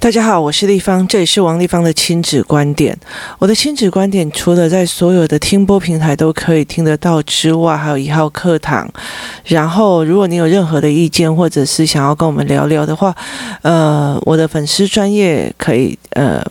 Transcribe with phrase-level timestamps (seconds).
[0.00, 2.98] 大家好，我是丽芳，这里是王丽芳的亲子观点。
[3.38, 8.90] 我的亲子观点除了在所有的听播平台都可以听得到之外，还有一号课堂。
[9.44, 13.14] 然后，如果你有任何的意见，或者是想要跟我们聊聊的话，
[13.60, 16.42] 呃，我的粉丝专业可以呃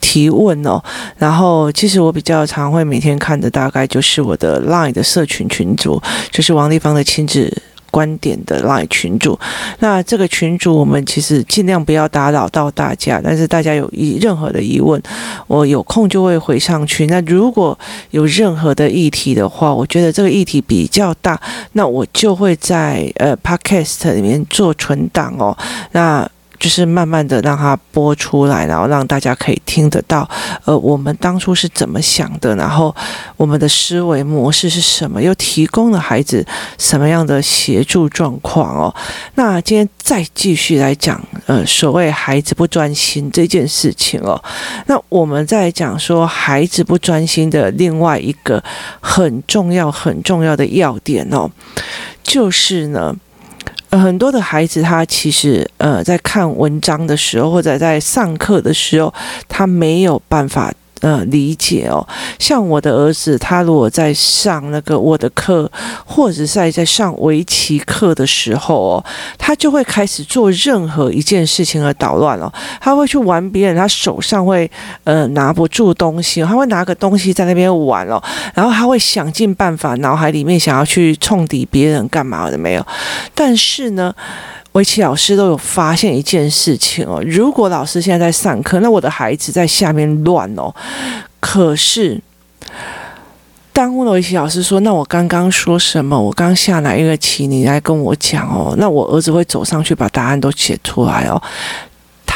[0.00, 0.82] 提问哦。
[1.16, 6.02] 然后，其实我比较常会每天看的，大概就是我的 LINE 的社群群组，
[6.32, 7.62] 就是王丽芳的亲子。
[7.96, 9.38] 观点的 LINE 群组，
[9.78, 15.02] 那这个群组我们其实尽量不要打扰到大家，但是大家有疑任何的疑问，
[15.46, 17.06] 我有空就会回上去。
[17.06, 17.78] 那如果
[18.10, 21.40] 有任何的议题的话，我觉得这个议题比较大，
[21.72, 25.56] 那我就会在呃 Podcast 里面做存档哦。
[25.92, 26.28] 那
[26.58, 30.28] 就是慢慢的让它播出来，然后让大家可以听得到，
[30.64, 32.94] 呃，我们当初是怎么想的，然后
[33.36, 36.44] 我们的思维模式是什么，又提供了孩子
[36.78, 38.94] 什么样的协助状况哦。
[39.34, 44.42] 那今天再继续来讲，呃，所谓孩子不专心这件事情哦。
[44.86, 48.62] 那我们在讲说孩子不专心的另外一个
[49.00, 51.50] 很重要很重要的要点哦，
[52.22, 53.14] 就是呢。
[53.98, 59.12] 很多的孩子，他其实呃，在看文章的时候，或者在上课的时候，
[59.48, 60.72] 他没有办法。
[61.00, 62.06] 呃，理解哦。
[62.38, 65.70] 像我的儿子，他如果在上那个我的课，
[66.06, 69.04] 或者是在在上围棋课的时候哦，
[69.36, 72.52] 他就会开始做任何一件事情而捣乱了。
[72.80, 74.70] 他会去玩别人，他手上会
[75.04, 78.22] 呃拿不住东西，他会拿个东西在那边玩了，
[78.54, 82.86] 然后他会想尽办法，脑海里面想要去冲抵别人干嘛的没有。
[83.34, 84.14] 但是呢。
[84.76, 90.70] 围棋老师都有发现一件事情哦，如果老师现在在上课，那我的孩子在下面乱哦。
[91.40, 92.20] 可是，
[93.72, 96.20] 当围棋老师说：“那我刚刚说什么？
[96.20, 97.46] 我刚下来一个棋？
[97.46, 101.40] 你来跟我讲哦。”那我儿子会走上去把答案都写出来哦。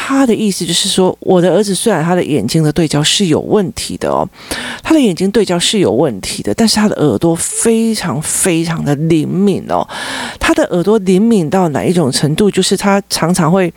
[0.03, 4.27] 他的意思就是说，我的儿子虽然他的眼睛的对焦是有问题的哦，
[4.83, 9.87] 他的眼睛对焦是有问题的，但是他的耳朵非常非常的灵敏哦。
[10.39, 12.49] 他的耳朵灵敏到哪一种程度？
[12.49, 13.71] 就是他常常会，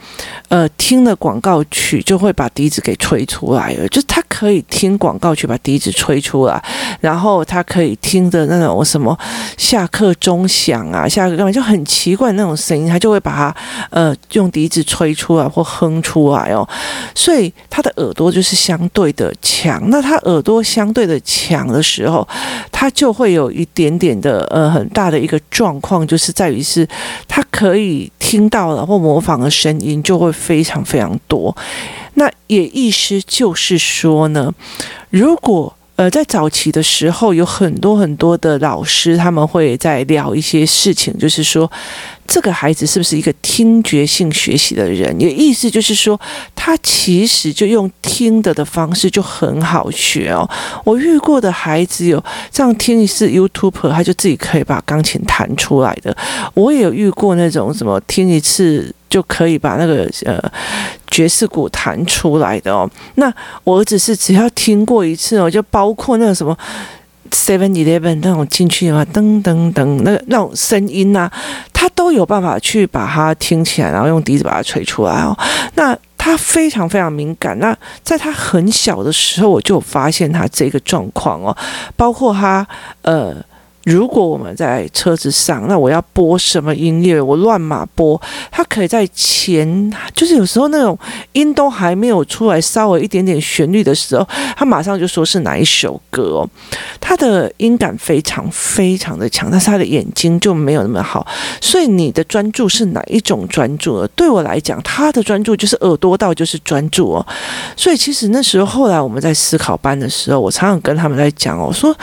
[0.49, 6.61] 呃，听了广告曲就会把笛子给吹出来了，就他可以听广告曲把笛子吹出来，
[7.01, 9.17] 然后他可以听的那种什么
[9.57, 13.55] 下课钟响啊，下课干嘛就很奇怪那种声音，他就会把它
[13.91, 16.14] 呃用笛子吹出来或哼出。
[16.15, 16.67] 出来哦，
[17.13, 19.91] 所以他的耳朵就是相对的强。
[19.91, 22.27] 那他耳朵相对的强的时候，
[22.71, 26.87] 他就会有一点点的呃很大的一个状况，就是在于是
[27.27, 31.53] 他可以听到了或模仿的声音就会非常非常多。
[32.15, 34.55] 那也意思就是说呢，
[35.11, 41.69] 如果呃在早期的时候有很多很多的老师，他们会在聊一些事情，就是说。
[42.27, 45.19] 这个孩子是不是一个听觉性学习的人？
[45.21, 46.19] 也意思就是说，
[46.55, 50.49] 他其实就用听的的方式就很好学哦。
[50.85, 56.17] 我遇过的孩子有这样听一次 YouTube，他就自己可以把钢琴弹出来的。
[56.55, 60.43] 我也有遇过那种什么听一次就可以把那个呃
[61.09, 62.91] 爵士鼓弹出来的哦。
[63.17, 66.57] 那我儿子是只要听过一次哦，就包括那个什么。
[67.35, 71.29] Seven Eleven 那种进去的话，噔噔噔，那那种声音呐、
[71.73, 75.37] 他都有办法去把它听起来，然后用笛子把它吹出来哦。
[75.75, 77.59] 那他非常非常敏感。
[77.59, 81.55] 那在他很小的时候，我就发现他这个状况哦，
[81.97, 82.67] 包括他
[83.03, 83.35] 呃。
[83.85, 87.21] 如果我们在车子上，那我要播什么音乐？
[87.21, 90.99] 我乱码播，他可以在前，就是有时候那种
[91.33, 96.49] 音都还没有出来，稍微一点点旋律的时候，他马上就说是哪一首歌。
[96.99, 101.27] 他的音感非常非常的强，但是他的眼睛就没有那么好。
[101.61, 104.09] 所以你的专注是哪一种专注呢？
[104.17, 107.27] 对我来讲，他的专注就是耳朵到就是专注哦。
[107.77, 111.95] 所以其实那时候后来我们在思考班的时候，我常常跟他们在讲哦，说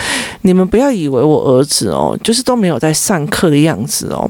[0.41, 1.70] 你们不要以为我儿子。
[1.71, 4.29] 子哦，就是都没有在上课的样子哦。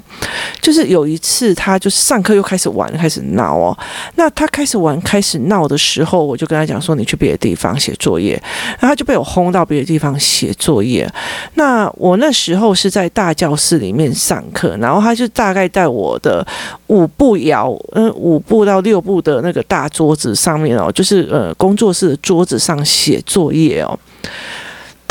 [0.62, 3.76] 就是有一次，他就是上课又开始玩，开始闹哦。
[4.16, 8.42] 那他开始玩、开始闹的时候，我就跟他讲说：“你去别的地方写作业。”
[8.80, 11.12] 然后他就被我轰到别的地方写作业。
[11.56, 16.46] 那我那时候是在大教室里面上课，然后他就大概在我的
[16.88, 23.98] 五步摇，嗯，五步到六步的那个大桌子上面哦，就是呃工作室的桌子上写作业哦。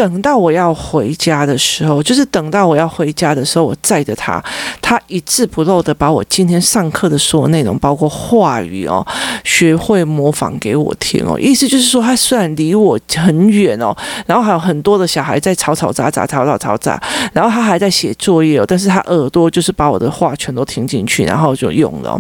[0.01, 4.43] 等到我要回家的时候，就是等到我要回家的时候，我载着他，
[4.81, 9.07] 他一字不漏的把我今天上课的所有内容，包括话语哦，
[9.45, 11.39] 学会模仿给我听哦。
[11.39, 13.95] 意思就是说，他虽然离我很远哦，
[14.25, 16.99] 然后还有很多的小孩在吵吵杂杂、吵吵吵杂，
[17.35, 22.19] 然后他还在写作业哦，但是他耳朵就是把我的话全都听进去，然后就用了。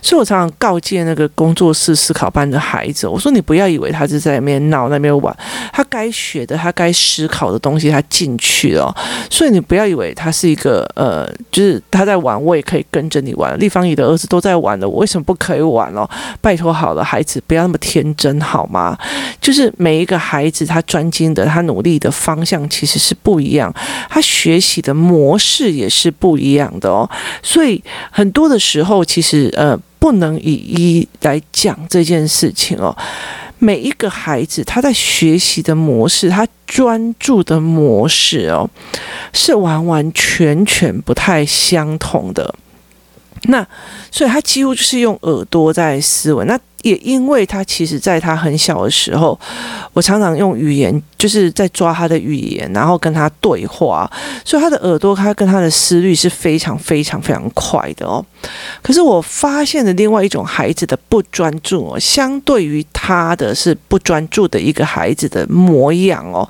[0.00, 5.36] 所以我常常告诫那个工作室思考班的孩子，我说你不要以为他是在那边闹、那边玩，
[5.70, 6.90] 他该学的，他该。
[7.10, 8.94] 思考的东西他进去了，
[9.28, 13.58] 所以你不要以为他是一个呃，就是他在玩，我也可以跟着你玩。
[13.58, 16.08] 立方体的儿子都在玩了，我为什么不可以玩哦？
[16.40, 18.96] 拜托好了，孩子不要那么天真好吗？
[19.40, 23.74] 就是每一个孩子他专精的，他努力的方向其实是不一样，
[24.08, 27.08] 他学习的模式也是不一样的哦。
[27.42, 32.96] 所以很多的时候，其实呃，不能以一来讲这件事情哦。
[33.60, 38.68] 每一个孩子他在学习的模式，他专注的模式哦，
[39.32, 42.54] 是完完全全不太相同的。
[43.44, 43.66] 那
[44.10, 46.44] 所以他几乎就是用耳朵在思维。
[46.44, 49.38] 那也因为他其实在他很小的时候，
[49.92, 54.10] 我常常用语言就是在抓他的语言，然后跟他对话，
[54.46, 58.24] 所以他的耳朵他跟他的思虑是非常非常非常快的哦。
[58.80, 66.48] 可是我发现的另外一种孩子的不专注哦，相对于他的是不专注的一个孩子的模样哦，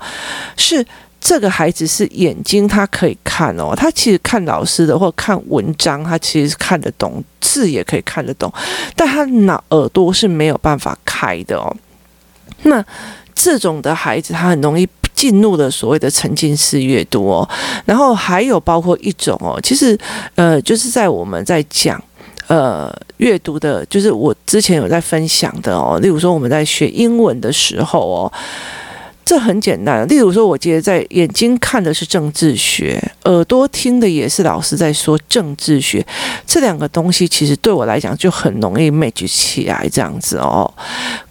[0.55, 0.85] 是。
[1.23, 8.51] 这个孩子是眼睛，他可以看哦，他其实看老师的或看文章，他其实是看得懂，字也可以看得懂，
[8.95, 11.73] 但他脑耳朵是没有办法开的哦。
[12.63, 12.83] 那
[13.35, 17.47] 这种的孩子，他很容易进入了所谓的沉浸式阅读哦。
[17.85, 19.95] 然后还有包括一种哦，其实
[20.33, 22.03] 呃，就是在我们在讲
[22.47, 28.33] 呃阅读的，就是我之前有在分享的哦，例如说我们在学英文的时候哦。
[29.31, 36.05] 这很简单，例如说，我觉得在眼睛看的是政治学，耳朵听的也是老师在说政治学，
[36.45, 40.69] 这两个东西其实对我来讲就很容易 match 起来这样子哦。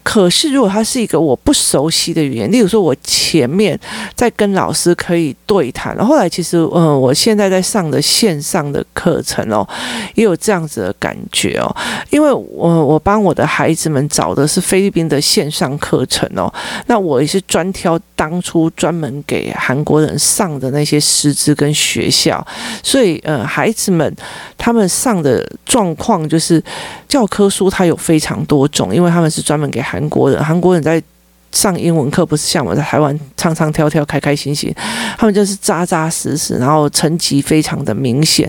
[0.02, 3.78] 可是，如果它是一个我不熟悉的语言，例如说，我前面
[4.14, 9.66] 在跟老师可以对谈，后来其实，嗯，我现在在上的线上的课程哦，
[10.14, 11.74] 也有这样子的感觉哦，
[12.10, 16.52] 因为我我帮我的孩子们找的是菲律宾的线上课程哦，
[16.86, 22.44] 那我也是专挑当初专门给韩国人上的那些师资跟学校，
[22.82, 24.14] 所以，呃，孩子们
[24.56, 26.62] 他们上的状况就是
[27.10, 30.00] 教科书它有非常多种，因为他们是专门给韩。
[30.08, 31.02] 国人，韩国人在
[31.50, 34.72] 上英文课，不是像我在台湾唱唱跳跳、开开心心，
[35.18, 38.48] 他们就是扎扎实实，然后成绩非常的明显。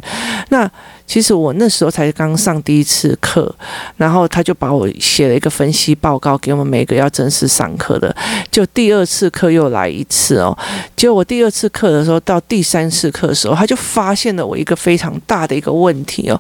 [0.50, 0.70] 那
[1.12, 3.54] 其实我那时候才刚上第一次课，
[3.98, 8.16] 然后他就把我写了一个分析报告给我们每个要正式上课的。
[8.50, 10.58] 就第二次课又来一次哦，
[10.96, 16.40] 结果我第二次课的时候，到第三次课的时候，他就发现了我一个非常大的一个问题哦，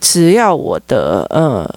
[0.00, 1.68] 只要我的呃。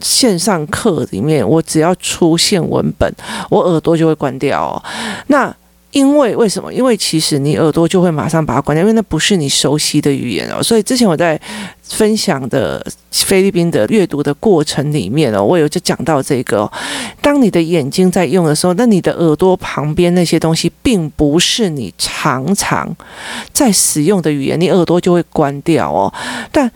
[0.00, 3.14] 线上课里面，我只要出现文本，
[3.50, 4.82] 我耳朵就会关掉哦。
[5.26, 5.54] 那
[5.92, 6.72] 因为为什么？
[6.72, 10.62] 因为其实你耳朵就会马上把它关掉，因为那不是你熟悉的语言哦。
[10.62, 11.40] 所以之前我在
[11.82, 16.70] 分享的菲律宾的阅读的过程里面哦，我有就讲到这个：
[17.20, 22.96] 当你的眼睛在用的时候，那你的耳朵旁边那些东西，并不是你常常
[23.52, 26.12] 在使用的语言，你耳朵就会关掉哦。
[26.52, 26.70] 但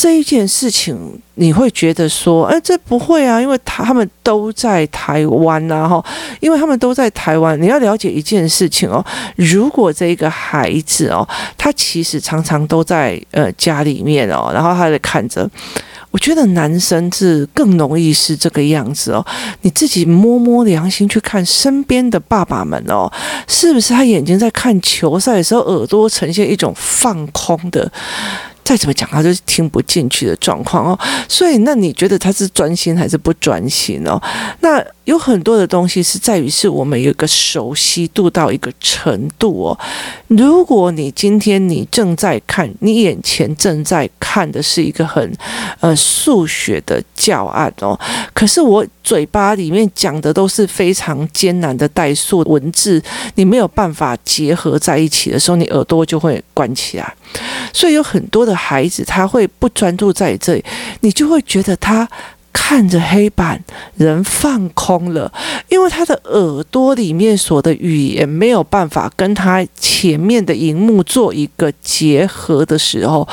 [0.00, 0.96] 这一件事情，
[1.34, 6.02] 你会觉得说，哎，这不会啊，因为他他们都在台湾呐，哈，
[6.40, 7.60] 因为他们都在台湾。
[7.60, 9.04] 你要了解一件事情哦，
[9.36, 15.46] 如果这个孩子哦，他其实常常都在呃家里面哦，然后他在看着，
[16.10, 19.22] 我觉得男生是更容易是这个样子哦。
[19.60, 23.12] 你自己摸摸良心去看身边的爸爸们哦，
[23.46, 27.92] 是不是他眼睛在看球赛的时候，耳朵呈现一种放空的？
[28.70, 30.98] 再怎么讲，他就是听不进去的状况哦。
[31.28, 34.16] 所以，那你觉得他是专心还是不专心哦？
[34.60, 39.78] 那有很多的东西是在于是我们有一个熟悉度到一个程度哦。
[40.28, 45.36] 如果你今天你正在看，你眼前正在看的是一个很
[45.80, 47.98] 呃数学的教案哦，
[48.32, 53.02] 可是我嘴巴里面讲的都是非常艰难的代数文字，
[53.34, 57.12] 你没有办法结合在一起的时候，你耳朵就会关起来。
[57.72, 60.64] 所以有很多的孩子他会不专注在这里，
[61.00, 62.08] 你就会觉得他
[62.52, 63.62] 看着黑板，
[63.96, 65.32] 人放空了，
[65.68, 73.28] 因为他的耳朵里面所的语言没有办法跟他前面的荧幕做一个结合的时候。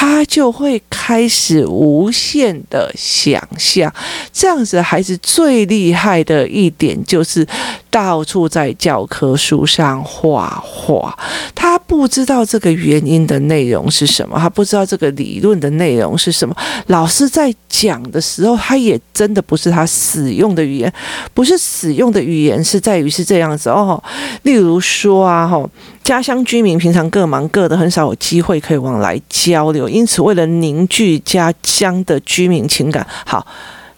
[0.00, 3.92] 他就会开始无限的想象，
[4.32, 7.44] 这样子孩子最厉害的一点就是
[7.90, 11.16] 到处在教科书上画画，
[11.54, 16.54] 他不知道这个原因的内容是什么，他不知道这个理论的内容是什么。
[16.88, 20.92] 老师在讲的时候，他也真的不是他使用的语言，
[21.32, 24.02] 不是使用的语言，是在于是这样子哦。
[24.42, 25.68] 例如说啊，哈，
[26.04, 33.46] 家乡居民平常各忙各的，很少有机会可以往来交流，因此为了凝聚家乡的居民情感，好。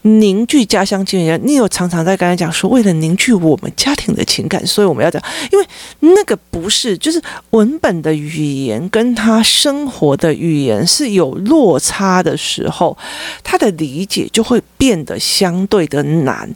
[0.02, 5.66] 凝聚家乡情感，你有常常在刚才讲说，为了凝聚我们家庭的情感，所以我们要讲，因为
[6.00, 12.97] 那个不是，就是文本的语言跟他生活的语言是有落差的时候，
[13.42, 16.49] 他的理解就会变得相对的难。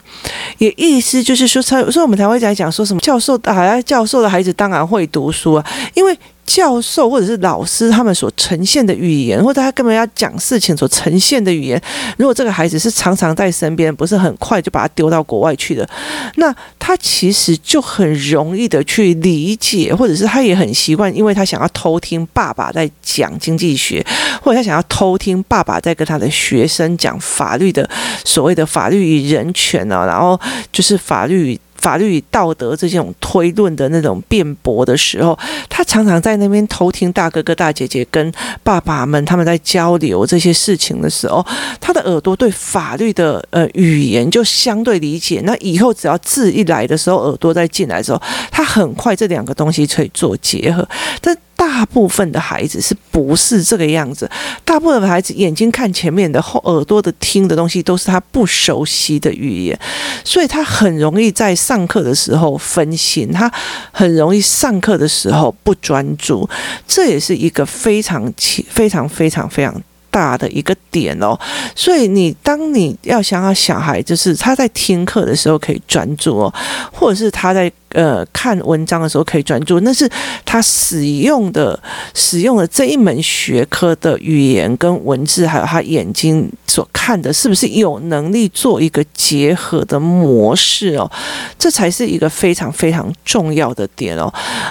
[0.59, 6.17] 也意思就是说，才所以我们才会在讲说什么教授，好像教授的孩子当然会读书啊，因为。
[6.47, 11.81] 教授或者是老师他们所呈现的语言，或者他根本要讲事情所呈现的语言，
[12.17, 15.89] 如果这个孩子是常常在身边，不是很快就把他丢到国外去的，
[16.37, 24.05] 那他其实就很容易的去理解，或者是他也很习惯，因为他想要偷听爸爸在讲经济学，
[24.43, 27.89] 或者他想要偷听爸爸在跟他的学生讲法律的
[28.25, 30.39] 所谓的法律与人权啊，然后
[30.73, 31.59] 就是法律。
[31.85, 35.39] 法律与道德这种推论的那种辩驳的时候，
[35.69, 41.45] 他常常在那边偷听大哥哥大姐姐跟爸爸们他们在交流这些事情的时候，
[41.79, 45.43] 他的耳朵对法律的呃语言就相对理解。
[45.45, 50.89] 那以后只要字一来的时候，耳朵再进来的时候，他很快这两个东西可以做结合。
[51.21, 54.31] 但大部分的孩子是不是这个样子？
[54.65, 59.79] 大部分的孩子眼睛看前面的，后耳朵的听的东西都是他不熟悉的语言，
[60.25, 63.51] 所以他很容易在上课的时候分心，他
[63.93, 66.49] 很容易上课的时候不专注，
[66.87, 68.33] 这也是一个非常、
[68.69, 69.83] 非常、非常、非常
[70.15, 71.37] 大的一个点哦。
[71.75, 76.55] 所以你当你要想要小孩，就是他在听课的时候可以专注哦，
[76.93, 77.71] 或者是他在。
[77.95, 80.11] 呃，看文章的时候可以专注，那是
[80.45, 81.81] 他使用的
[82.13, 91.09] 使用的这一门学科的语言跟文字，还有他眼睛所看的，是不是有能力做一个结合的模式哦？
[91.57, 94.29] 这才是一个非常非常重要的点哦。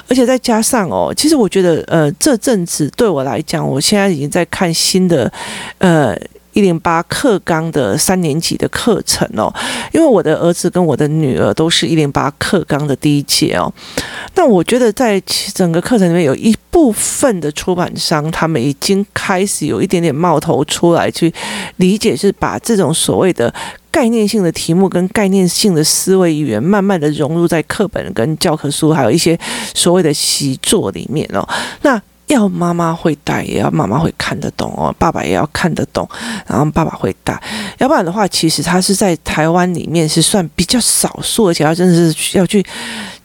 [0.10, 5.32] 而且再加上哦，其实我觉得，呃，这阵子对我来讲，我现在已经在看新的，
[5.80, 6.18] 呃。
[6.56, 9.52] 一零八课纲的三年级的课程哦，
[9.92, 13.74] 因为我的儿子跟我的女儿都是一零八课纲的第一届哦。
[14.36, 15.20] 那我觉得在
[15.56, 21.34] 整个课程里面，有一部分的出版商他们已经开始有一点点冒头出来去
[21.78, 23.52] 理解，是把这种所谓的
[23.90, 29.36] 概念性的题目跟概念性的思维语言，慢慢的融入在课本跟教科书，还有一些
[29.74, 31.44] 所谓的习作里面哦。
[31.82, 34.94] 那要妈妈会带，也要妈妈会看得懂哦。
[34.98, 36.08] 爸爸也要看得懂，
[36.48, 37.42] 然后爸爸会带。
[37.78, 42.66] 要不然的话，其实他是在台湾里面是算比较少数，而且他真的是要去。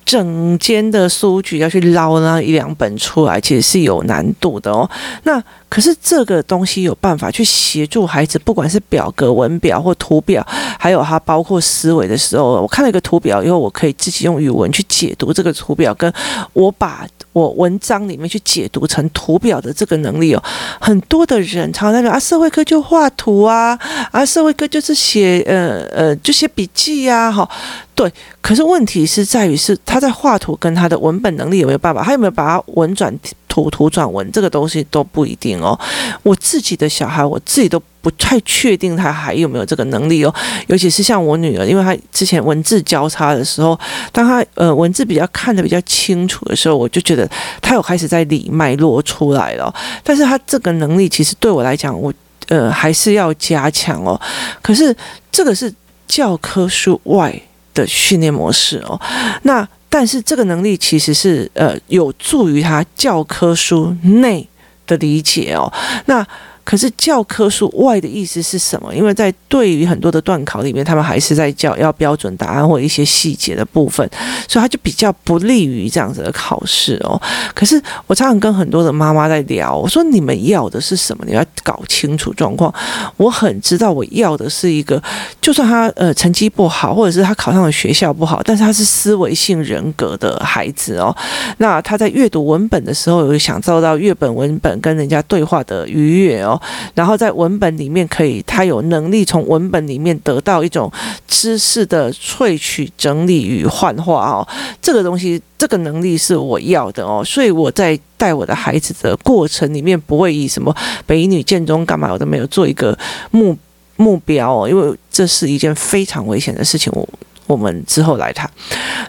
[0.09, 4.88] 整间的书局要去捞那一两本出来，其实是有难度的哦。
[5.25, 5.38] 那
[5.78, 10.44] 可是这个东西有办法去协助孩子，不管是表格、文表或图表，
[10.76, 16.12] 还有它包括思维的时候，我看了一个图表以后，我可以自己用语文去解读这个图表，跟
[16.52, 20.42] 我把我文章里面去解读成图表的这个能力哦。
[20.80, 23.78] 很多的人常常在说啊，社会科就画图啊，
[24.11, 27.49] 啊，社会科就是写呃呃就写笔记呀，哈。
[27.94, 33.16] 对，可是问题是在于是他在画图跟他的文本能力有没有办法，他有没有把它文转
[33.64, 35.78] 图，图转文，这个东西都不一定哦。
[36.22, 40.34] 我自己的小孩，我自己都不太确定他还有没有这个能力哦。
[40.68, 43.78] 尤其是像我女儿，因为她之前文字交叉的时候，
[44.12, 47.28] 当她呃文字比较看得比较清楚的时候，我就觉得
[47.60, 49.74] 她有开始在理脉络出来了。
[50.04, 52.12] 但是她这个能力其实对我来讲，我
[52.48, 54.20] 呃还是要加强哦。
[54.62, 54.94] 可是
[55.32, 55.72] 这个是
[56.06, 57.40] 教科书外。
[57.74, 59.00] 的训练模式哦，
[59.44, 64.49] 那但是这个能力其实是呃有助于他教科书内
[64.87, 65.73] 的理解哦，
[66.07, 66.26] 那。
[66.68, 68.94] 可是教科书外的意思是什么？
[68.94, 74.06] 因为在对于很多的段考里面，他们还是在教要标准答案或一些细节的部分，
[74.46, 77.18] 所以他就比较不利于这样子的考试哦。
[77.54, 81.25] 可是我常常跟很多的妈妈在聊，我说你们要的是什么？
[81.26, 82.70] 你要搞清楚状况。
[83.16, 85.02] 我很知道我要的是一个，
[85.40, 91.16] 就算他呃成绩不好，或者是他考上的学校不好，但是他是思维性人格的孩子哦。
[91.56, 96.57] 那他在阅读文本的时候，有想做到阅本文本跟人家对话的愉悦哦。
[96.94, 100.90] 然后在文本里面可以，他有能力从文本里面得到一种
[101.26, 104.46] 知识的萃取、整理与幻化哦。
[104.80, 107.22] 这个东西，这个能力是我要的哦。
[107.24, 110.74] 所以我在带我的孩子的过程里面，不会以什么
[111.06, 112.96] 北女、建中干嘛，我都没有做一个
[113.30, 113.56] 目
[113.96, 116.92] 目标哦，因为这是一件非常危险的事情。
[116.94, 117.08] 我
[117.49, 118.49] 我们之后来谈。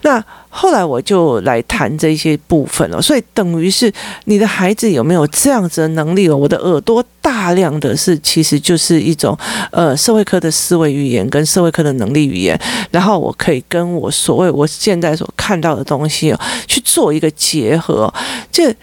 [0.01, 3.93] 那后来我就来谈这些部分了，所以等于是
[4.25, 6.36] 你的孩子有没有这样子的能力哦？
[6.36, 9.38] 我的耳朵大量的是其实就是一种
[9.72, 18.12] 呃社会科的思维语言跟社会科的能力语言，然后我可以跟我所谓我现在所看到的东西哦去做一个结合，
[18.51, 18.74] 这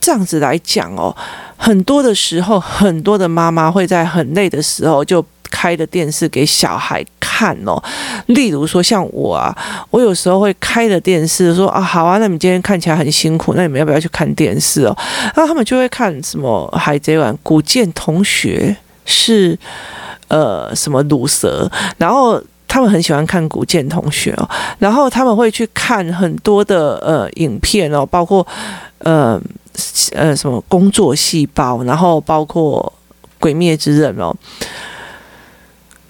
[0.00, 1.14] 这样子来讲哦，
[1.56, 5.24] 很多的时候很多的妈妈会在很累的时候就。
[5.50, 7.82] 开的电视给小孩看哦，
[8.26, 9.56] 例如说像我啊，
[9.90, 14.96] 我有时候会开的电视说啊，好啊，那你今天看起来很辛苦，那你们要不要去看电视哦？
[15.34, 19.58] 然后他们就会看什么《海贼王》，古剑同学是
[20.28, 28.46] 呃什么鲁蛇，然后他们很喜欢看古剑同学哦，然后他们会去看很多的呃影片哦，包括
[28.98, 29.40] 呃
[30.12, 32.92] 呃什么工作细胞，然后包括
[33.38, 34.34] 鬼灭之刃哦。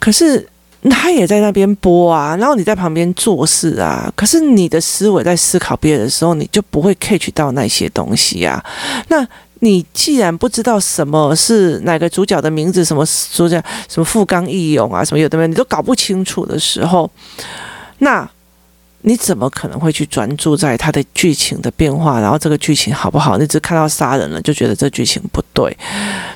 [0.00, 0.48] 可是
[0.90, 4.10] 他也在那边播啊，然后你在旁边做事啊。
[4.16, 8.64] 可是你的思维在思考别人的时候，你就不会 catch 到那些东西啊。
[9.08, 9.28] 那
[9.58, 17.10] 你既然不知道什么是哪个主角的名字，什么主角什么富冈义勇啊，什么有的没有，你都搞不清楚的时候，
[17.98, 18.26] 那
[19.02, 22.18] 你怎么可能会去专注在他的剧情的变化？
[22.20, 23.36] 然后这个剧情好不好？
[23.36, 25.76] 你只看到杀人了，就觉得这剧情不对，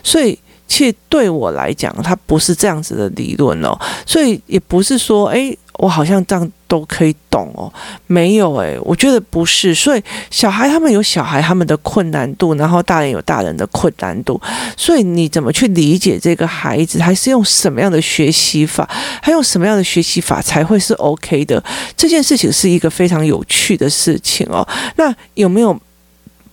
[0.02, 0.38] 所以。
[0.66, 7.73] 其实对我来讲，它不是这样子的理论哦，所以也不是说，诶，我好像这样都可以懂哦，
[8.06, 9.75] 没有诶，我觉得不是。
[9.75, 14.40] 所以小孩他们有小孩他们的困难度，然后大人有大人的困难度，
[14.76, 18.88] 所以你怎么去理解这个孩子，还是用什么样的学习法，
[19.23, 21.62] 还用什么样的学习法才会是 OK 的？
[21.97, 24.66] 这件事情是一个非常有趣的事情哦。
[24.97, 25.78] 那有没有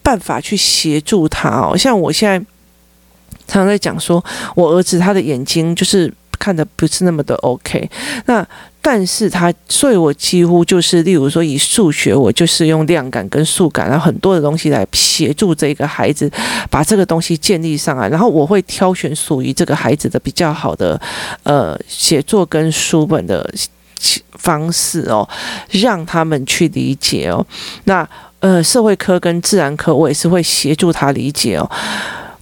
[0.03, 1.75] 办法去协助他哦？
[1.75, 2.45] 像我现在。
[3.47, 4.23] 常常在讲说，
[4.55, 7.89] 我儿子他的眼睛就是看的不是那么的 OK，
[8.25, 8.45] 那
[8.81, 16.31] 但是他，所以我几乎就是，例如说以数学，我就是用量感跟数感，然后很多的东西来协助这个孩子
[16.71, 20.99] 把这个东西建立上来，然后我会挑选属于这个孩子的比较好的
[21.43, 23.47] 呃写作跟书本的
[24.39, 25.29] 方式哦，
[25.69, 27.45] 让他们去理解哦。
[27.83, 28.07] 那
[28.39, 31.69] 呃社会科跟自然科，我也是会协助他理解哦。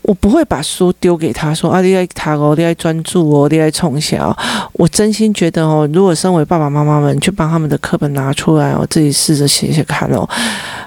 [0.09, 4.35] 我不会把书丢给他说啊，你爱他哦，你爱专注哦，你爱从小。
[4.73, 10.27] 我真心觉得哦，如果身为爸爸妈妈们去帮他们的课本拿出来我，自己试着写写看哦，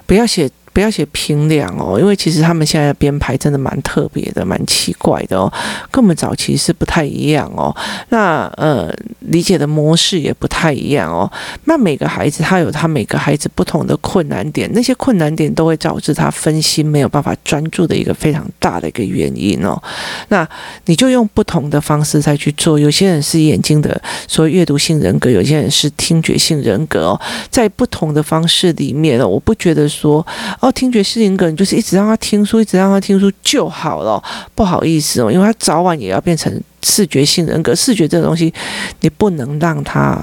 [0.06, 0.50] 不要写。
[0.72, 5.52] 不要写评量哦，因为其实他们现在的编排真的蛮特别的，蛮奇怪的哦，
[5.90, 7.74] 跟我们早期是不太一样哦。
[8.08, 11.30] 那呃，理解的模式也不太一样哦。
[11.66, 19.80] 那每个孩子他有他每个孩子不同的困难点，那些困难点都会导致他分心没有办法专注的一个非常大的一个原因哦。
[20.28, 20.48] 那
[20.86, 22.78] 你就用不同的方式再去做。
[22.78, 27.20] 有些人是眼睛的，所谓阅读性人格；有些人是听觉性人格哦。
[27.50, 30.26] 在不同的方式里面哦，我不觉得说。
[30.62, 34.22] 哦，听觉性人格就是一直让他听书，一直让他听书就好了。
[34.54, 37.74] 不好意思哦，因为他早晚也要变成视觉性人格。
[37.74, 38.54] 视觉这个东西，
[39.00, 40.18] 你不能让他。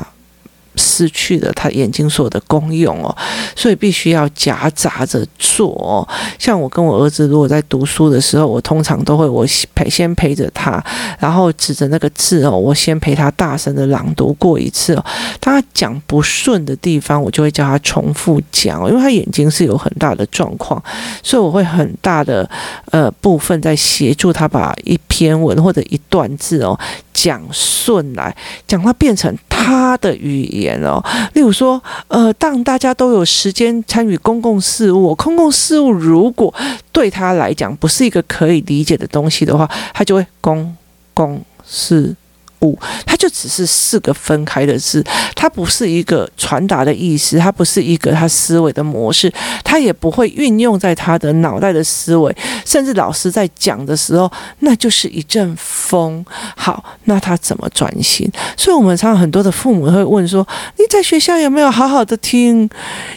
[0.80, 3.15] 失去了他眼睛所有的功用哦，
[3.56, 6.08] 所以必须要夹杂着做哦。
[6.39, 10.84] 像我跟我儿子如果在读书的时候，我通常都会我陪先陪着他，
[11.20, 15.06] 然后指着那个字哦，我先陪他大声的朗读过一次哦。
[15.39, 20.82] 当他讲不顺的地方，我就会叫他重复讲，因为他眼睛是有很大的状况，
[21.22, 22.50] 所以我会很大的
[22.92, 26.80] 呃部分在协助他把一篇文或者一段字哦。
[27.12, 28.34] 讲顺来，
[28.65, 31.03] 讲他变成他的语言哦。
[31.34, 36.53] 例如说，呃，当大家都有时间参与公共事务，公共事务如果
[36.91, 40.75] 对他来讲不是一个可以理解的东西的话，他就会公
[41.13, 42.15] 共事。
[42.62, 45.04] 物，它就只是四个分开的字，
[45.36, 49.32] 它不是一个传达的意思，它不是一个他思维的模式，
[49.63, 56.26] 他也不会运用在他的脑袋的思维，甚至老师在讲的时候，那就是一阵风。
[56.56, 58.30] 好，那他怎么转型？
[58.58, 60.45] 所以我们常常很多的父母会问说：
[60.78, 62.69] 你在学校有没有好好的听？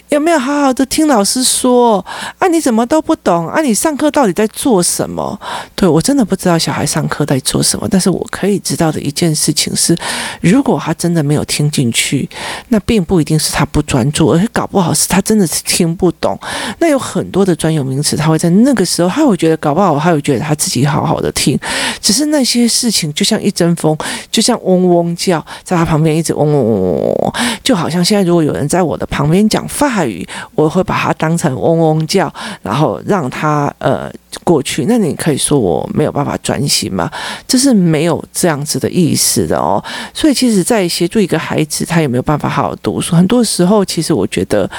[0.09, 2.03] 有没有好好的听老师说？
[2.37, 3.47] 啊，你怎么都不懂？
[3.47, 5.39] 啊，你上课到底在做什么？
[5.75, 9.32] 对，我真的不知道小孩上课在做什么，但是我可以知道的一件。
[9.35, 9.95] 事情是，
[10.41, 12.27] 如果他真的没有听进去，
[12.69, 16.37] 那并不一定是他不专注，而且搞不好是他真的是听不懂。
[16.79, 21.57] 那有很多的专有名词，他会在那个时候，他会觉得搞不好，他会觉得他自己好好的听，
[22.01, 23.97] 只是那些事情就像一阵风，
[24.31, 34.11] 就像嗡嗡叫，在他旁边一直嗡嗡嗡嗡嗡，就好像现在如果有人在我的旁边讲法语，我会把它当成嗡嗡叫，然后让他呃。
[34.43, 37.09] 过去，那你可以说我没有办法专心吗？
[37.47, 39.83] 这是没有这样子的意思的哦。
[40.13, 44.69] 所以，其实，在协助一个孩子，他有没有办法好好读书，很多时候，其实我觉得，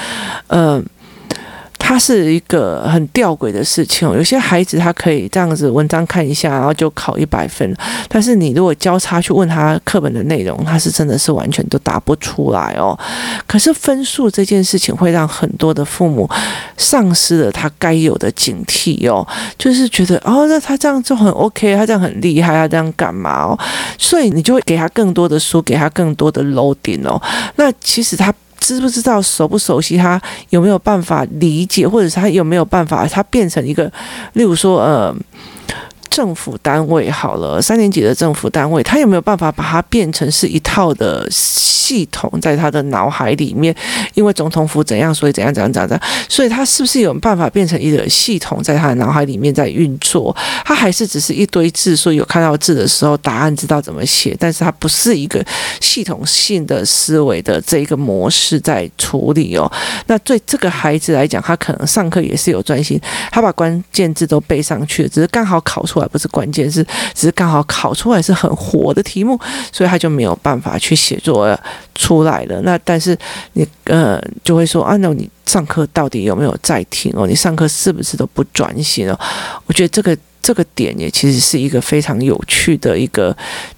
[0.47, 0.83] 嗯、
[1.87, 4.15] 它是一个很吊诡的事情哦。
[4.17, 7.71] 有些孩子他可以这样子文章看一下，然后就考一百分。
[8.09, 12.97] 但是你如果交叉去问他课本的内容，他是真的是完全都答不出来哦。
[13.45, 16.27] 可是分数这件事情会让很多的父母
[16.75, 19.25] 丧失了他该有的警惕哦，
[19.59, 23.59] 就是觉得哦，那他这样就很 OK，他这样很厉害，他这样干嘛哦？
[23.99, 27.21] 所以你就会给他更多的书，给他更多的 loading 哦。
[27.57, 28.33] 那其实他。
[28.59, 33.91] 知不知道熟不熟悉他有没有办法理解，或者是他有没有办法他变成一个，
[34.33, 35.15] 例如说呃。
[36.15, 43.75] 政府单位好了，三年级的政府单位，他有没有办法把它变成是一套的系统，在他的脑海里面？
[44.13, 50.33] 因为总统府怎样，所以怎样怎样怎样，所以他是不是有办法变成一个系统，在他的脑海里面在运作？
[50.63, 55.45] 他还是只是一堆字，说有看到字的时候，答案知道怎么写，但是他不是一个
[55.81, 59.69] 系统性的思维的这一个模式在处理哦。
[60.07, 62.97] 那对这个孩子来讲，他可能上课也是有专心，
[63.29, 66.04] 他把关键字都背上去，只是刚好考出来。
[66.07, 69.39] 不是关键，是只是刚好考出来是很火的题目，
[69.71, 71.57] 所以他就没有办法去写作
[71.95, 72.61] 出来了。
[72.61, 73.17] 那但是
[73.53, 77.25] 你呃就会说啊，照你上课到底有没有在听哦？
[77.27, 79.19] 你上课是不是都不专心哦？
[79.65, 83.35] 我觉得这个这个点也其实是一个非常有趣的一个。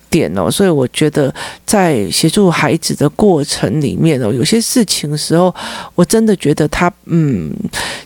[0.09, 1.33] 点哦，所以我觉得
[1.65, 5.53] 在协助孩子的过程里面哦，有些事情的时候，
[5.95, 7.51] 我真的觉得他嗯，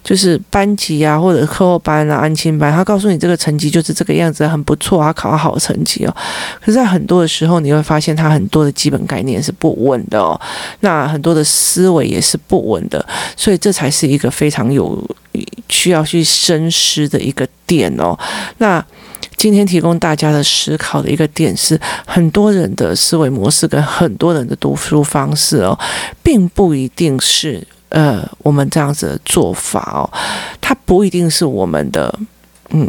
[0.03, 6.15] 就是班级啊，或者课后班啊、安亲班，他告诉你这个成绩就是这个样子，很不错啊，考好成绩哦。
[6.59, 10.39] 可是，在很多的时候，你会发现他很多的基本概念是不稳的哦，
[10.81, 15.01] 那很多的思维也是不稳的，所以这才是一个非常有
[15.69, 18.17] 需要去深思的一个点哦。
[18.57, 18.83] 那。
[19.41, 21.75] 今天提供大家的思考的一个点是，
[22.05, 25.75] 很多人的思维模式跟很多人的读书方式哦，
[26.21, 30.05] 并不一定是呃我们这样子的做法哦，
[30.61, 32.13] 它不一定是我们的
[32.69, 32.87] 嗯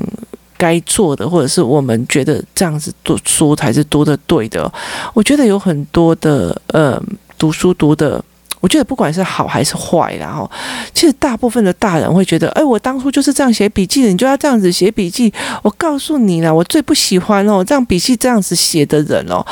[0.59, 4.71] 该做的，或者是我们觉得这样子读书才是读的对的。
[5.15, 7.03] 我觉得有很多的呃
[7.39, 8.23] 读书读的。
[8.63, 10.49] 我觉得不管是好还是坏，然后
[10.95, 15.33] 其实大部分的大人会觉得，哎，我当初就是这样写笔记的，你就要这样子写笔记。
[15.63, 19.45] 我告诉你了，我最不喜欢哦，这样笔记这样子写的人哦，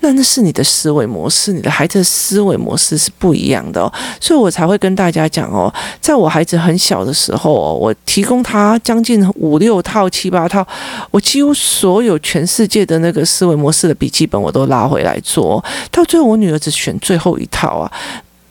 [0.00, 10.66] 那那是你的思维模式，你的孩子的思维模式是不一样的哦，所以我才会跟大家讲哦，在我孩子很小的时候哦，我提供他将近五六套、七八套，
[11.10, 17.92] 我几乎所有全世界的那个思维模式的笔记本我都拉回来做，到最后我女儿只选最后一套啊。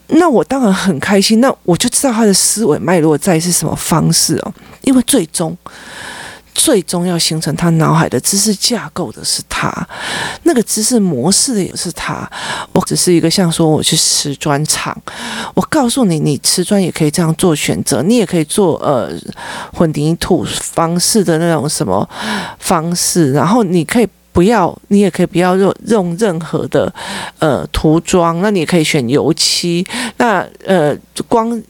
[0.07, 5.57] 那我当然很开心，那我就知道他的思维脉络在是什么方式哦，因为最终，
[6.53, 9.71] 最终要形成他脑海的知识架构的是他，
[10.43, 12.29] 那个知识模式的也是他。
[12.71, 14.95] 我只是一个像说我去瓷砖厂，
[15.53, 19.09] 我告诉你，你瓷砖也可以这样做选择，你也可以做呃
[19.73, 22.07] 混凝土方式的那种什么
[22.59, 24.07] 方式，然后你可以。
[24.35, 26.93] 不要，你也可以不要用用任何的
[27.39, 29.85] 呃涂装，那你可以选油漆，
[30.17, 30.93] 那呃
[31.29, 31.63] 光。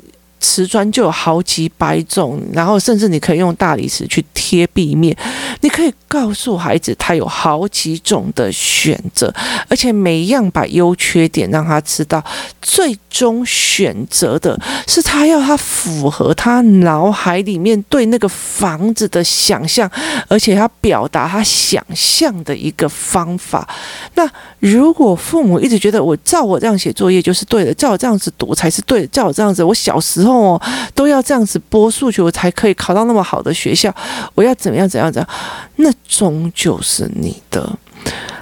[0.45, 5.17] 瓷砖就有好几百种，然后甚至你可以用大理石去贴壁面。
[5.61, 9.33] 你可以告诉孩子，他有好几种的选择，
[9.67, 12.23] 而且每一样把优缺点让他知道。
[12.61, 19.89] 最终选择的是他要他符合他脑海里面对那个房子的想象，
[20.27, 23.67] 而且他表达他想象的一个方法。
[24.13, 24.29] 那
[24.59, 30.34] 如果父母一直觉得我照我这样写作业就是对的，照我这样子读才是对的，照我这样子，我小时候。
[30.37, 30.61] 哦，
[30.93, 33.93] 都要这样子播数学，我才可以考到那么好的学校。
[34.33, 34.87] 我要怎么样？
[34.87, 35.11] 怎样？
[35.11, 35.29] 怎样？
[35.77, 37.77] 那终究是你的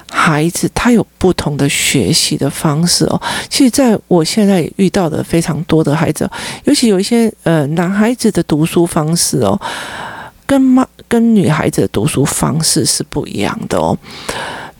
[0.10, 3.21] 孩子，他有不同的学习的方式哦。
[3.49, 6.29] 其实，在我现在遇到的非常多的孩子，
[6.65, 9.60] 尤其有一些呃男孩子的读书方式哦，
[10.45, 13.97] 跟妈跟女孩子的读书方式是不一样的哦。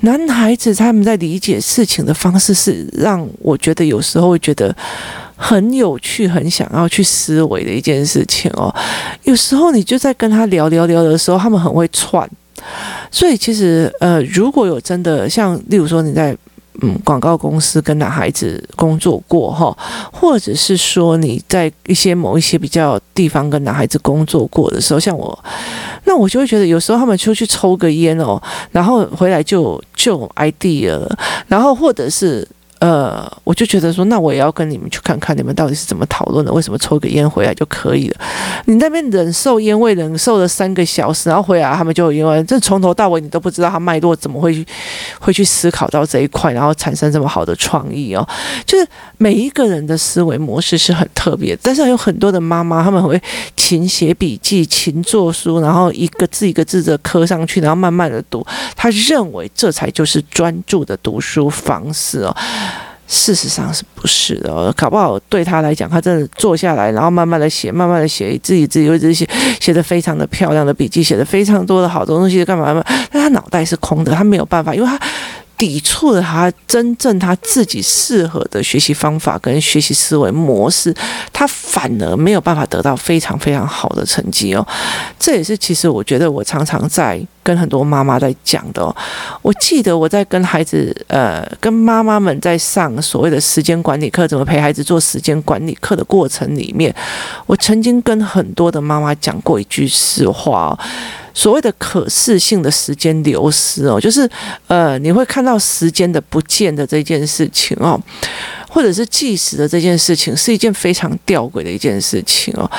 [0.02, 4.76] 男孩子他们在理解事情的方式是让我觉得有时候会觉得。
[5.44, 8.74] 很有趣，很想要去思维的一件事情哦。
[9.24, 12.28] 有时候你就在跟他聊聊聊的时候，他们很会串。
[13.12, 16.36] 所以其实呃，如果有真的像，例如说你在
[16.82, 19.78] 嗯广告公司跟男孩子工作过哈，
[20.14, 25.38] 或者是说你在一些某一些比较地方跟男孩子工作过的时候，像我，
[26.06, 30.98] 那我就会觉得有时候他们出去抽个烟哦，然后回来就就 idea，
[31.48, 32.48] 然后或者是。
[32.84, 36.52] 呃，我就觉得说，那我也要跟你们去看看，你们到底是怎么讨论的？
[36.52, 38.20] 为什么抽个烟回来就可以了？
[38.66, 44.66] 你那边忍受烟味，忍受了三个小时，然后回来他们就因为，这从头到尾你都不知道他脉络怎么会
[45.18, 48.28] 会去思考到这一块，然后产生这么好的创意哦。
[48.66, 48.86] 就是
[49.18, 53.18] 每一个人的思维模式是很特别，但是有很多的妈妈他们会
[53.56, 62.36] 勤写笔记、勤做书，然后一个字一个字的刻上去，然后慢慢的读，他认为这才就是专注的读书方式哦。
[63.14, 64.74] 事实上是不是的？
[64.74, 72.84] 搞不好对他来讲，他真的坐下来，然后慢慢的写，慢慢的写，自己自己会自己写，写的非常的漂亮的笔记，写的非常多的好多东西，干嘛干嘛？
[73.12, 75.00] 但他脑袋是空的，他没有办法，因为他。
[75.64, 80.94] 抵触了他真正他自己适合的学习方法跟学习思维模式，
[81.32, 84.68] 他反而没有办法得到非常非常好的成绩哦。
[85.18, 88.94] 这也是其实我觉得我常常在跟很多妈妈在讲的。
[89.42, 96.94] 我记得我在跟孩子呃跟妈妈们在上所谓的时间管理课，怎么陪孩子做时间管理课的过程里面，
[97.46, 100.78] 我曾经跟很多的妈妈讲过一句实话。
[101.34, 104.30] 所谓的可视性的时间流失哦，就是
[104.68, 108.00] 呃，你会看到时间的不见的这件事情哦，
[108.70, 112.70] 或者是计时的这件事情，是一件非常吊诡的一件事情哦。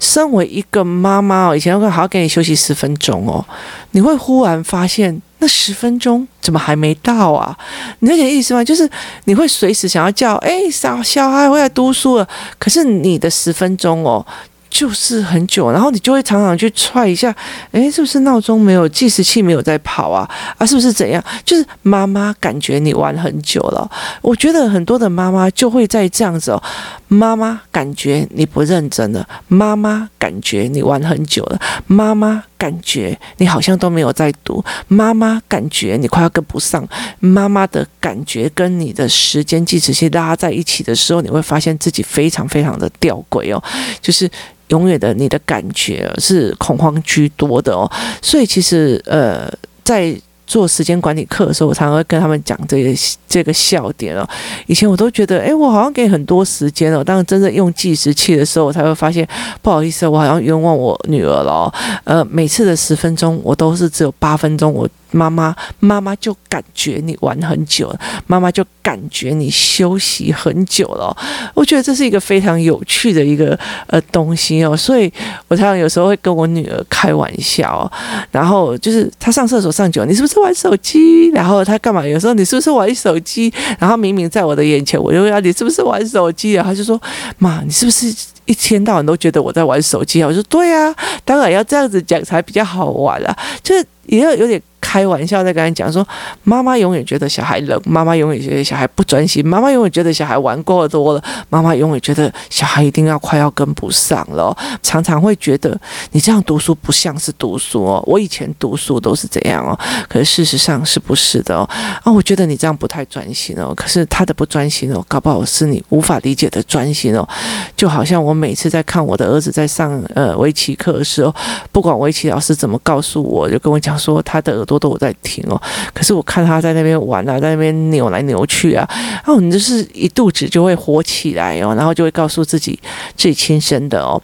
[0.00, 3.44] 身为一个妈妈哦，以前会好好给你休息十分钟哦，
[3.90, 7.56] 你会忽然发现那十分钟怎么还没到啊？
[8.00, 8.64] 你有点意思吗？
[8.64, 8.88] 就是
[9.24, 12.26] 你会随时想要叫哎，小小孩回来读书了，
[12.58, 14.24] 可是你的十分钟哦。
[14.70, 17.34] 就是很久，然后你就会常常去踹一下，
[17.72, 20.28] 诶，是不是闹钟没有计时器没有在跑啊？
[20.58, 21.22] 啊，是不是怎样？
[21.44, 23.90] 就是妈妈感觉你玩很久了。
[24.22, 26.62] 我觉得很多的妈妈就会在这样子哦，
[27.08, 36.86] 妈妈感觉你不认真了，妈妈感觉你玩很久了，妈妈感觉你好像都没有在读，妈妈感觉你快要跟不上，
[37.20, 43.62] 妈妈的感觉跟你的时间计时器拉在一起的时候，你会发现自己非常非常的吊诡哦，
[44.02, 44.28] 就是。
[44.68, 47.90] 永远的你的感觉是恐慌居多的哦，
[48.20, 49.50] 所以其实呃，
[49.82, 50.14] 在
[50.48, 52.90] 做时间管理课的时候，我常常会跟他们讲这个
[53.28, 54.26] 这个笑点哦。
[54.66, 59.28] 以前我都觉得，哎，我好像给很多时间哦，当真正用计时器的时候，我才会发现，
[59.60, 61.72] 不好意思，我好像冤枉我女儿了。
[62.04, 64.88] 呃，每次的十分钟，我都是只有八分钟我。
[65.10, 67.94] 妈妈，妈妈就感觉你玩很久，
[68.26, 71.16] 妈妈就感觉你休息很久了。
[71.54, 75.12] 我觉得这是一个非常有趣的一个呃东西哦，所以
[75.48, 77.90] 我常常有时候会跟我女儿开玩笑，
[78.30, 81.28] 然后就是她上厕所上久，你是不是玩手机？
[81.30, 82.06] 然后她干嘛？
[82.06, 83.52] 有时候你是不是玩手机？
[83.78, 86.64] 然后明明在我的眼前，我就问她，你是不是玩手机啊？
[86.64, 87.00] 她就说
[87.38, 90.28] 妈，你是不是一天到晚都觉得我在玩手机啊？
[90.28, 90.94] 我说对啊，
[91.24, 93.74] 当然要这样子讲才比较好玩啊，就
[94.06, 94.60] 也要有点。
[94.88, 96.06] 开玩笑在跟他讲说，
[96.44, 105.78] 妈妈永远觉得小孩冷，妈妈永远觉得小孩不专心，妈妈永远觉得小孩玩过多了，妈妈永远觉得小孩一定要快要跟不上了，常常会觉得
[106.12, 108.02] 你这样读书不像是读书哦。
[108.06, 111.68] 我以前读书都是这样哦，可是事实上是不是的哦？
[112.02, 113.74] 啊，我觉得你这样不太专心哦。
[113.76, 117.28] 可是他的不专心哦，搞不好是你无法理解的专心哦。
[117.76, 121.34] 就好像我每次在看我的儿子在上呃围棋课的时候，
[121.70, 124.77] 不管围棋老师怎么告诉我，就跟我讲说他的耳朵。
[124.78, 125.60] 都我在听哦，
[125.92, 132.78] 可是我看他在那边玩啊，在那边扭来扭去啊，然后你就是一肚子就会火起来哦，然后就会告诉自己
[133.16, 134.20] 自己亲生的哦，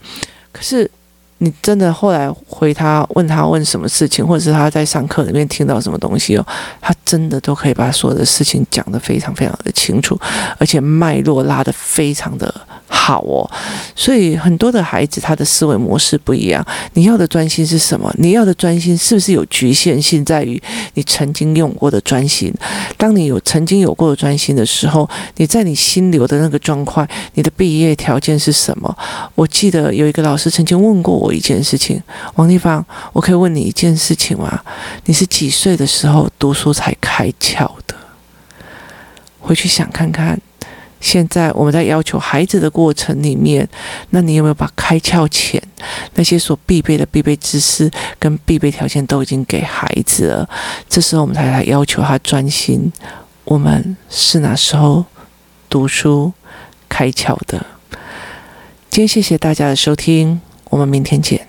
[0.53, 0.91] 可是
[1.39, 6.47] 你真的后来回他问他问什么事情，或者是他在上课里面听到什么东西哦，
[6.81, 10.19] 他真的都可以把所有的事情讲得非常非常的清楚，
[10.59, 12.55] 而且脉络拉得非常的。
[13.07, 13.45] 好哦，
[13.95, 16.67] 所以很多的孩子他的思维模式不一样。
[16.95, 18.11] 你要的专心是什么？
[18.17, 20.59] 你要的专心是不是有局限性，在于
[20.95, 22.51] 你曾经用过的专心？
[22.97, 28.97] 当你有曾经有过的专心的时候，你在你心流的那个状况，你的毕业条件是什么？
[29.35, 32.03] 我记得有一个老师曾经问过我一件事情，
[32.37, 34.63] 王丽芳，我可以问你一件事情吗？
[35.05, 37.95] 你是几岁的时候读书才开窍的？
[39.41, 40.41] 回去想看看。
[41.05, 43.69] 现在我们在要求孩子的过程里面，
[44.09, 45.63] 那你有没有把开窍前
[46.15, 50.49] 那些所必备的必备知识跟必备条件都已经给孩子了？
[50.89, 52.91] 这时候我们才来要求他专心。
[53.45, 55.05] 我们是哪时候
[55.69, 56.33] 读书
[56.89, 57.67] 开窍的？
[58.89, 60.41] 今天谢谢大家的收听，
[60.71, 61.47] 我们明天见。